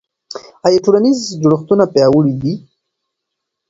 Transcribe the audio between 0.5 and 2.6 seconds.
آیا ټولنیز جوړښتونه پیاوړي دي؟